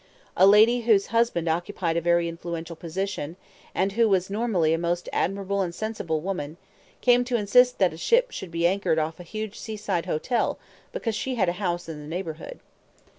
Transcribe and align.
A 0.35 0.47
lady 0.47 0.81
whose 0.81 1.05
husband 1.13 1.47
occupied 1.47 1.95
a 1.95 2.01
very 2.01 2.27
influential 2.27 2.75
position, 2.75 3.35
and 3.75 3.91
who 3.91 4.09
was 4.09 4.31
normally 4.31 4.73
a 4.73 4.77
most 4.79 5.07
admirable 5.13 5.61
and 5.61 5.75
sensible 5.75 6.21
woman, 6.21 6.57
came 7.01 7.23
to 7.25 7.35
insist 7.37 7.77
that 7.77 7.93
a 7.93 7.97
ship 7.97 8.31
should 8.31 8.49
be 8.49 8.65
anchored 8.65 8.97
off 8.97 9.19
a 9.19 9.23
huge 9.23 9.59
seaside 9.59 10.07
hotel 10.07 10.57
because 10.91 11.13
she 11.13 11.35
had 11.35 11.49
a 11.49 11.61
house 11.61 11.87
in 11.87 12.01
the 12.01 12.07
neighborhood. 12.07 12.61